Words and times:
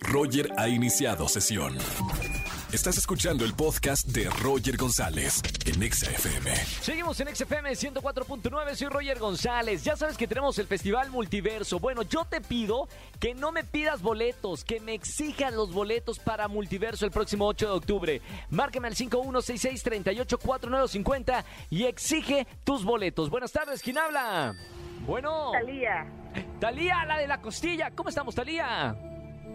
Roger 0.00 0.50
ha 0.56 0.68
iniciado 0.68 1.28
sesión. 1.28 1.76
Estás 2.72 2.96
escuchando 2.98 3.44
el 3.46 3.54
podcast 3.54 4.06
de 4.08 4.28
Roger 4.28 4.76
González 4.76 5.40
en 5.64 5.82
Exa 5.82 6.10
FM. 6.10 6.54
Seguimos 6.54 7.18
en 7.20 7.34
XFM 7.34 7.70
104.9, 7.70 8.74
soy 8.74 8.88
Roger 8.88 9.18
González. 9.18 9.82
Ya 9.84 9.96
sabes 9.96 10.18
que 10.18 10.28
tenemos 10.28 10.58
el 10.58 10.66
Festival 10.66 11.10
Multiverso. 11.10 11.78
Bueno, 11.78 12.02
yo 12.02 12.26
te 12.26 12.42
pido 12.42 12.86
que 13.18 13.34
no 13.34 13.52
me 13.52 13.64
pidas 13.64 14.02
boletos, 14.02 14.64
que 14.64 14.80
me 14.80 14.92
exijan 14.92 15.56
los 15.56 15.72
boletos 15.72 16.18
para 16.18 16.46
Multiverso 16.46 17.06
el 17.06 17.10
próximo 17.10 17.46
8 17.46 17.66
de 17.66 17.72
octubre. 17.72 18.20
Márcame 18.50 18.88
al 18.88 18.96
5166384950 18.96 21.42
y 21.70 21.84
exige 21.84 22.46
tus 22.64 22.84
boletos. 22.84 23.30
Buenas 23.30 23.52
tardes, 23.52 23.80
¿quién 23.82 23.96
habla? 23.96 24.54
Bueno. 25.06 25.52
Talía. 25.52 26.06
Talía, 26.60 27.06
la 27.06 27.16
de 27.16 27.26
la 27.26 27.40
costilla. 27.40 27.90
¿Cómo 27.92 28.10
estamos, 28.10 28.34
Talía? 28.34 28.94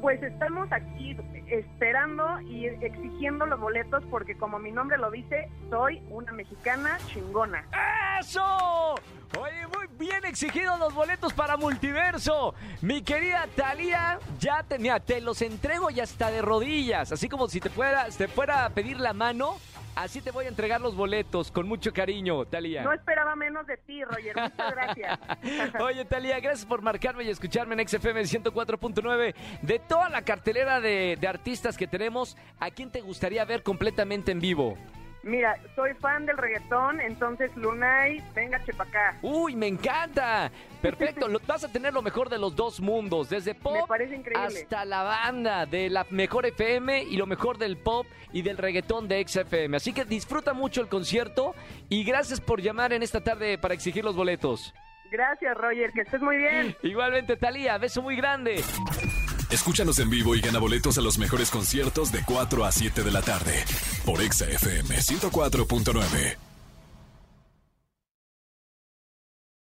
Pues 0.03 0.21
estamos 0.21 0.69
aquí 0.73 1.15
esperando 1.47 2.41
y 2.41 2.65
exigiendo 2.65 3.45
los 3.45 3.57
boletos 3.57 4.03
porque 4.11 4.35
como 4.35 4.59
mi 4.59 4.69
nombre 4.69 4.97
lo 4.97 5.09
dice, 5.09 5.49
soy 5.69 6.03
una 6.09 6.33
mexicana 6.33 6.97
chingona. 7.07 7.65
¡Eso! 8.19 8.95
Oye, 9.39 9.65
muy 9.73 9.87
bien 9.97 10.25
exigidos 10.25 10.77
los 10.77 10.93
boletos 10.93 11.31
para 11.31 11.55
Multiverso. 11.55 12.53
Mi 12.81 13.01
querida 13.01 13.47
Talía, 13.55 14.19
ya 14.39 14.63
tenía, 14.63 14.99
te 14.99 15.21
los 15.21 15.41
entrego 15.41 15.89
y 15.89 16.01
hasta 16.01 16.29
de 16.31 16.41
rodillas. 16.41 17.13
Así 17.13 17.29
como 17.29 17.47
si 17.47 17.61
te 17.61 17.69
fuera, 17.69 18.07
te 18.09 18.27
fuera 18.27 18.65
a 18.65 18.69
pedir 18.71 18.99
la 18.99 19.13
mano 19.13 19.55
Así 19.95 20.21
te 20.21 20.31
voy 20.31 20.45
a 20.45 20.47
entregar 20.47 20.81
los 20.81 20.95
boletos 20.95 21.51
con 21.51 21.67
mucho 21.67 21.93
cariño, 21.93 22.45
Talía. 22.45 22.83
No 22.83 22.93
esperaba 22.93 23.35
menos 23.35 23.67
de 23.67 23.77
ti, 23.77 24.03
Roger. 24.03 24.35
Muchas 24.35 24.71
gracias. 24.71 25.19
Oye, 25.81 26.05
Talía, 26.05 26.39
gracias 26.39 26.65
por 26.65 26.81
marcarme 26.81 27.23
y 27.23 27.29
escucharme 27.29 27.79
en 27.79 27.87
XFM 27.87 28.21
104.9. 28.21 29.35
De 29.61 29.79
toda 29.79 30.09
la 30.09 30.23
cartelera 30.23 30.81
de, 30.81 31.17
de 31.19 31.27
artistas 31.27 31.77
que 31.77 31.87
tenemos, 31.87 32.35
¿a 32.59 32.71
quién 32.71 32.91
te 32.91 33.01
gustaría 33.01 33.45
ver 33.45 33.61
completamente 33.61 34.31
en 34.31 34.39
vivo? 34.39 34.77
Mira, 35.23 35.57
soy 35.73 35.93
fan 35.95 36.25
del 36.25 36.37
reggaetón, 36.37 36.99
entonces 36.99 37.49
Lunay, 37.55 38.21
venga 38.35 38.57
acá. 38.57 39.17
Uy, 39.21 39.55
me 39.55 39.67
encanta. 39.67 40.51
Perfecto, 40.81 41.27
vas 41.47 41.63
a 41.63 41.71
tener 41.71 41.93
lo 41.93 42.01
mejor 42.01 42.29
de 42.29 42.37
los 42.37 42.53
dos 42.53 42.81
mundos, 42.81 43.29
desde 43.29 43.55
pop 43.55 43.89
hasta 44.35 44.83
la 44.83 45.03
banda 45.03 45.65
de 45.65 45.89
la 45.89 46.05
mejor 46.09 46.45
FM 46.45 47.03
y 47.03 47.15
lo 47.15 47.25
mejor 47.25 47.57
del 47.57 47.77
pop 47.77 48.05
y 48.33 48.41
del 48.41 48.57
reggaetón 48.57 49.07
de 49.07 49.25
XFM. 49.25 49.77
Así 49.77 49.93
que 49.93 50.03
disfruta 50.03 50.53
mucho 50.53 50.81
el 50.81 50.89
concierto 50.89 51.55
y 51.87 52.03
gracias 52.03 52.41
por 52.41 52.61
llamar 52.61 52.91
en 52.91 53.01
esta 53.01 53.21
tarde 53.21 53.57
para 53.57 53.73
exigir 53.73 54.03
los 54.03 54.17
boletos. 54.17 54.73
Gracias, 55.09 55.55
Roger, 55.55 55.91
que 55.93 56.01
estés 56.01 56.21
muy 56.21 56.35
bien. 56.35 56.75
Igualmente, 56.83 57.37
Talía, 57.37 57.77
beso 57.77 58.01
muy 58.01 58.17
grande. 58.17 58.61
Escúchanos 59.49 59.99
en 59.99 60.09
vivo 60.09 60.35
y 60.35 60.41
gana 60.41 60.59
boletos 60.59 60.97
a 60.97 61.01
los 61.01 61.17
mejores 61.17 61.49
conciertos 61.49 62.11
de 62.11 62.23
4 62.25 62.65
a 62.65 62.71
7 62.71 63.03
de 63.03 63.11
la 63.11 63.21
tarde 63.21 63.63
por 64.05 64.21
Exa 64.21 64.45
FM 64.45 64.95
104.9. 64.97 66.52